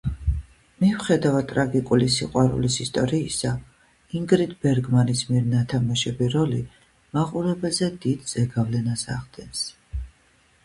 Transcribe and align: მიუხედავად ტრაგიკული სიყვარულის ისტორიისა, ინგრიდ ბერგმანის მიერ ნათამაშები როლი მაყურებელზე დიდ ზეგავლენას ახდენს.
მიუხედავად 0.83 1.47
ტრაგიკული 1.49 2.05
სიყვარულის 2.13 2.77
ისტორიისა, 2.85 3.51
ინგრიდ 4.19 4.55
ბერგმანის 4.63 5.21
მიერ 5.33 5.45
ნათამაშები 5.51 6.29
როლი 6.37 6.61
მაყურებელზე 7.19 7.91
დიდ 8.07 8.23
ზეგავლენას 8.33 9.05
ახდენს. 9.17 9.63